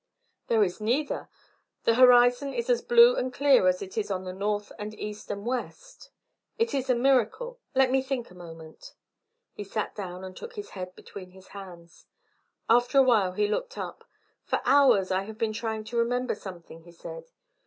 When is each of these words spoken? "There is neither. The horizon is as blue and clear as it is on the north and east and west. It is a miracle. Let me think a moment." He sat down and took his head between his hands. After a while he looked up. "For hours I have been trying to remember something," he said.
"There 0.47 0.63
is 0.63 0.81
neither. 0.81 1.29
The 1.83 1.93
horizon 1.93 2.55
is 2.55 2.71
as 2.71 2.81
blue 2.81 3.15
and 3.15 3.31
clear 3.31 3.67
as 3.67 3.83
it 3.83 3.99
is 3.99 4.09
on 4.09 4.23
the 4.23 4.33
north 4.33 4.71
and 4.79 4.95
east 4.95 5.29
and 5.29 5.45
west. 5.45 6.09
It 6.57 6.73
is 6.73 6.89
a 6.89 6.95
miracle. 6.95 7.59
Let 7.75 7.91
me 7.91 8.01
think 8.01 8.31
a 8.31 8.33
moment." 8.33 8.95
He 9.53 9.63
sat 9.63 9.93
down 9.93 10.23
and 10.23 10.35
took 10.35 10.55
his 10.55 10.71
head 10.71 10.95
between 10.95 11.29
his 11.29 11.49
hands. 11.49 12.07
After 12.67 12.97
a 12.97 13.03
while 13.03 13.33
he 13.33 13.45
looked 13.47 13.77
up. 13.77 14.03
"For 14.43 14.59
hours 14.65 15.11
I 15.11 15.21
have 15.25 15.37
been 15.37 15.53
trying 15.53 15.83
to 15.83 15.97
remember 15.99 16.33
something," 16.33 16.81
he 16.81 16.91
said. 16.91 17.25